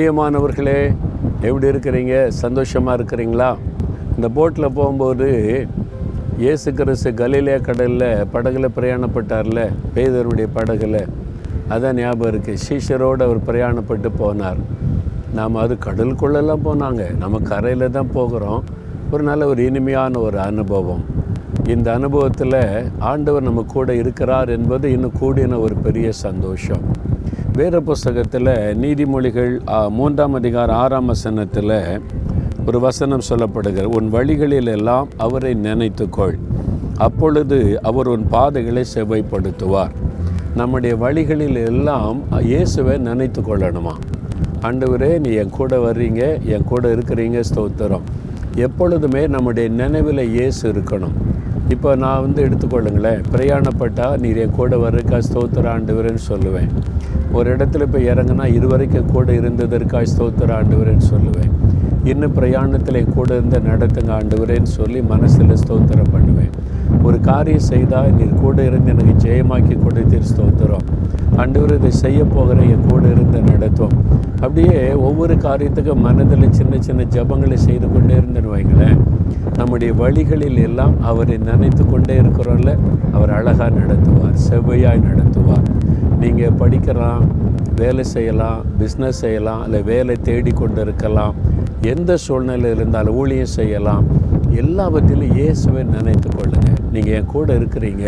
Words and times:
பிரியமானவர்களே 0.00 0.96
எப்படி 1.40 1.66
இருக்கிறீங்க? 1.68 2.28
சந்தோஷமாக 2.28 3.02
இருக்கிறீங்களா? 3.02 3.56
இந்த 4.16 4.28
போட்டில் 4.28 4.72
போகும்போது 4.74 5.26
இயேசு 6.38 6.72
கிறிஸ்து 6.72 7.10
கலிலே 7.10 7.60
கடலில் 7.60 8.06
படகுல 8.32 8.68
பிரயாணப்பட்டார்ல 8.76 9.70
பேதருடைய 9.94 10.46
படகுல. 10.54 11.06
அதான் 11.68 11.92
ஞாபகம் 11.92 12.32
இருக்குது 12.32 12.56
சீஷரோடு 12.68 13.22
அவர் 13.22 13.40
பிரயாணப்பட்டு 13.46 14.10
போனார். 14.18 14.62
நாம் 15.34 15.54
அது 15.54 15.76
கடலுக்குள்ளெல்லாம் 15.84 16.64
போனாங்க. 16.64 17.16
நம்ம 17.16 17.38
கரையில் 17.38 17.90
தான் 17.90 18.10
போகிறோம். 18.12 18.64
ஒரு 19.10 19.22
நல்ல 19.22 19.46
ஒரு 19.46 19.64
இனிமையான 19.64 20.18
ஒரு 20.20 20.38
அனுபவம். 20.38 21.04
இந்த 21.66 21.92
அனுபவத்தில் 21.92 22.88
ஆண்டவர் 22.98 23.42
நம்ம 23.42 23.62
கூட 23.68 23.94
இருக்கிறார் 23.94 24.48
என்பது 24.48 24.92
இன்னும் 24.92 25.18
கூடின 25.20 25.60
ஒரு 25.60 25.74
பெரிய 25.74 26.12
சந்தோஷம். 26.12 26.98
வேத 27.58 27.76
புஸ்தகத்தில் 27.86 28.48
நீதிமொழிகள் 28.82 29.52
மூன்றாம் 29.96 30.34
அதிகார 30.38 30.68
ஆறாம் 30.82 31.08
வசனத்தில் 31.10 31.72
ஒரு 32.68 32.78
வசனம் 32.84 33.24
சொல்லப்படுகிற 33.28 33.84
உன் 33.96 34.08
வழிகளில் 34.14 34.70
எல்லாம் 34.74 35.08
அவரை 35.24 35.52
நினைத்துக்கொள். 35.66 36.34
அப்பொழுது 37.06 37.58
அவர் 37.90 38.10
உன் 38.14 38.24
பாதைகளை 38.34 38.84
செவ்வைப்படுத்துவார். 38.94 39.94
நம்முடைய 40.60 40.94
வழிகளில் 41.04 41.60
எல்லாம் 41.70 42.20
இயேசுவை 42.50 42.96
நினைத்து 43.08 43.42
கொள்ளணுமா 43.48 43.94
ஆண்டவரே 44.68 45.12
நீ 45.24 45.32
என் 45.42 45.56
கூட 45.58 45.80
வர்றீங்க 45.86 46.22
என் 46.54 46.68
கூட 46.72 46.86
இருக்கிறீங்க 46.96 47.40
ஸ்தோத்திரம். 47.50 48.06
எப்பொழுதுமே 48.66 49.24
நம்முடைய 49.36 49.68
நினைவில் 49.82 50.24
இயேசு 50.36 50.62
இருக்கணும். 50.72 51.16
இப்போ 51.74 51.90
நான் 52.04 52.22
வந்து 52.26 52.40
எடுத்துக்கொள்ளுங்களேன். 52.46 53.20
பிரயாணப்பட்டால் 53.34 54.18
நீர் 54.24 54.42
என் 54.44 54.56
கூட 54.60 54.76
வர்றக்கா 54.84 55.18
ஸ்தோத்திர 55.30 55.68
ஆண்டவரேன்னு 55.76 56.24
சொல்லுவேன். 56.32 56.70
ஒரு 57.38 57.48
இடத்துல 57.54 57.86
இப்போ 57.88 58.00
இறங்குனா 58.12 58.46
இதுவரைக்கும் 58.58 59.10
கூட 59.14 59.28
இருந்ததற்காய் 59.40 60.10
ஸ்தோத்திர 60.12 60.54
ஆண்டவரேன்னு 60.60 61.06
சொல்லுவேன். 61.12 61.50
இன்னும் 62.10 62.34
பிரயாணத்தில் 62.38 62.98
கூட 63.16 63.28
இருந்த 63.38 63.56
நடத்துங்க 63.68 64.10
ஆண்டவரேன்னு 64.18 64.70
சொல்லி 64.78 65.00
மனசில் 65.12 65.58
ஸ்தோத்திரம் 65.62 66.12
பண்ணுவேன். 66.14 66.52
ஒரு 67.06 67.18
காரியம் 67.28 67.66
செய்தால் 67.72 68.14
நீர் 68.18 68.40
கூட 68.44 68.58
இருந்து 68.68 68.90
எனக்கு 68.94 69.14
ஜெயமாக்கி 69.24 69.74
கொடுத்தீர் 69.84 70.30
ஸ்தோத்திரம். 70.32 70.86
ஆண்டவர் 71.40 71.74
இதை 71.78 71.90
செய்ய 72.04 72.20
போகிற 72.34 72.58
என் 72.74 72.88
கூட 72.90 73.02
இருந்து 73.14 73.38
நடத்தும் 73.50 73.94
அப்படியே 74.44 74.80
ஒவ்வொரு 75.08 75.34
காரியத்துக்கும் 75.46 76.02
மனதில் 76.06 76.56
சின்ன 76.58 76.80
சின்ன 76.86 77.06
ஜபங்களை 77.16 77.58
செய்து 77.66 77.86
கொண்டே 77.92 78.14
இருந்தேன்னு 78.20 78.52
வைங்களேன். 78.54 78.98
நம்முடைய 79.58 79.90
வழிகளில் 80.02 80.60
எல்லாம் 80.68 80.94
அவரை 81.10 81.36
நினைத்து 81.48 81.84
கொண்டே 81.92 82.16
இருக்கிறோம்ல 82.22 82.72
அவர் 83.16 83.34
அழகாக 83.38 83.70
நடத்துவார் 83.80 84.36
செவ்வையாய் 84.48 85.06
நடத்துவார். 85.08 85.66
நீங்கள் 86.22 86.56
படிக்கலாம் 86.60 87.22
வேலை 87.80 88.04
செய்யலாம் 88.14 88.58
பிஸ்னஸ் 88.80 89.20
செய்யலாம் 89.24 89.62
இல்லை 89.66 89.80
வேலை 89.92 90.14
தேடி 90.28 90.52
கொண்டு 90.60 90.80
இருக்கலாம் 90.86 91.36
எந்த 91.92 92.16
சூழ்நிலையில் 92.24 92.74
இருந்தாலும் 92.76 93.16
ஊழியம் 93.20 93.54
செய்யலாம் 93.58 94.04
எல்லாவற்றிலும் 94.62 95.34
இயேசுவை 95.38 95.82
நினைத்து 95.94 96.28
கொள்ளுங்கள் 96.36 96.78
நீங்கள் 96.94 97.14
என் 97.18 97.30
கூட 97.34 97.48
இருக்கிறீங்க 97.60 98.04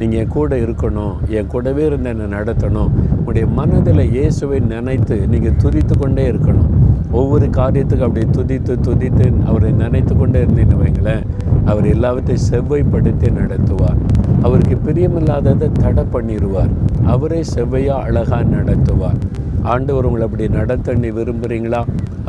நீங்கள் 0.00 0.20
என் 0.20 0.34
கூட 0.36 0.56
இருக்கணும் 0.64 1.14
என் 1.38 1.50
கூடவே 1.52 1.82
இருந்து 1.88 2.10
என்னை 2.12 2.26
நடத்தணும். 2.36 2.90
உங்களுடைய 3.16 3.46
மனதில் 3.58 4.02
இயேசுவை 4.14 4.58
நினைத்து 4.74 5.16
நீங்கள் 5.32 5.58
துதித்து 5.62 5.94
கொண்டே 6.02 6.24
இருக்கணும். 6.32 6.69
ஒவ்வொரு 7.18 7.46
காரியத்துக்கும் 7.58 8.08
அப்படி 8.08 8.24
துதித்து 8.36 8.74
துதித்து 8.86 9.26
அவரை 9.50 9.70
நினைத்து 9.82 10.14
கொண்டே 10.16 10.40
இருந்தீங்கன்னு 10.44 10.82
வைங்களேன் 10.82 11.24
அவர் 11.70 11.86
எல்லாவற்றையும் 11.94 12.46
செவ்வைப்படுத்தி 12.50 13.28
நடத்துவார். 13.40 13.98
அவருக்கு 14.46 14.76
பிரியமில்லாததை 14.86 15.68
தடை 15.82 16.04
பண்ணிடுவார். 16.14 16.72
அவரே 17.14 17.40
செவ்வையாக 17.54 18.06
அழகாக 18.06 18.44
நடத்துவார். 18.56 19.18
ஆண்டவர் 19.72 20.06
உங்களை 20.08 20.24
அப்படி 20.26 20.44
நடத்த 20.58 20.94
நீ 21.04 21.08
விரும்புகிறீங்களா 21.18 21.80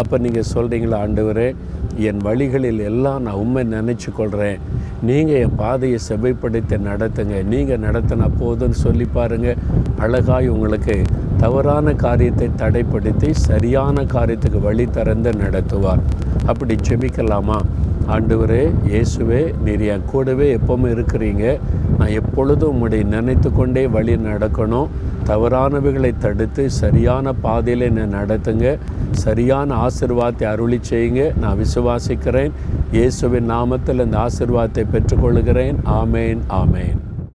அப்போ 0.00 0.16
நீங்கள் 0.24 0.48
சொல்கிறீங்களா 0.54 0.98
ஆண்டவரே 1.04 1.48
என் 2.08 2.20
வழிகளில் 2.26 2.82
எல்லாம் 2.90 3.22
நான் 3.26 3.40
உண்மை 3.42 3.62
நினச்சி 3.76 4.10
கொள்கிறேன் 4.18 4.58
நீங்கள் 5.08 5.40
என் 5.44 5.56
பாதையை 5.62 5.98
செவ்வைப்படுத்தி 6.08 6.76
நடத்துங்க. 6.90 7.36
நீங்கள் 7.52 7.82
நடத்தினா 7.86 8.28
போதும்னு 8.42 8.78
சொல்லி 8.86 9.06
பாருங்கள் 9.18 9.60
அழகாய் 10.04 10.48
உங்களுக்கு 10.54 10.96
தவறான 11.40 11.92
காரியத்தை 12.04 12.48
தடைப்படுத்தி 12.62 13.30
சரியான 13.48 14.02
காரியத்துக்கு 14.14 14.60
வழி 14.68 14.86
திறந்து 14.96 15.30
நடத்துவார். 15.42 16.02
அப்படி 16.50 16.74
செபிக்கலாமா 16.88 17.58
ஆண்டவரே 18.14 18.62
இயேசுவே 18.90 19.40
நீர் 19.64 19.82
என் 19.94 20.06
கூடவே 20.12 20.46
எப்போவுமே 20.56 20.88
இருக்கிறீங்க. 20.94 21.44
நான் 21.98 22.14
எப்பொழுதும் 22.20 22.72
உம்முடைய 22.72 23.04
நினைத்து 23.14 23.48
கொண்டே 23.52 23.84
வழி 23.96 24.14
நடக்கணும். 24.28 24.88
தவறானவைகளை 25.30 26.12
தடுத்து 26.24 26.62
சரியான 26.70 27.32
பாதையில் 27.44 27.86
என்னை 27.88 28.06
நடத்துங்க. 28.18 28.78
சரியான 29.24 29.86
ஆசிர்வாதத்தை 29.86 30.48
அருளி 30.52 30.80
செய்யுங்க. 30.90 31.24
நான் 31.42 31.60
விசுவாசிக்கிறேன். 31.64 32.54
இயேசுவின் 32.96 33.50
நாமத்தில் 33.56 34.04
இந்த 34.06 34.18
ஆசிர்வாதத்தை 34.26 34.84
பெற்றுக்கொள்கிறேன். 34.96 35.78
ஆமேன் 36.00 36.42
ஆமேன். 36.62 36.98